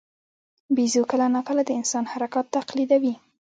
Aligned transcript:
بیزو 0.75 1.01
کله 1.11 1.25
ناکله 1.35 1.61
د 1.65 1.71
انسان 1.79 2.03
حرکات 2.11 2.45
تقلیدوي. 2.57 3.13